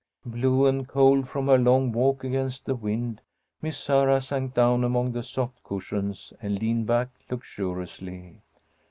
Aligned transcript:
Blue 0.25 0.65
and 0.65 0.87
cold 0.87 1.29
from 1.29 1.45
her 1.47 1.59
long 1.59 1.91
walk 1.91 2.23
against 2.23 2.65
the 2.65 2.73
wind, 2.73 3.21
Miss 3.61 3.77
Sarah 3.77 4.19
sank 4.19 4.55
down 4.55 4.83
among 4.83 5.11
the 5.11 5.21
soft 5.21 5.61
cushions 5.63 6.33
and 6.41 6.57
leaned 6.59 6.87
back 6.87 7.09
luxuriously. 7.29 8.41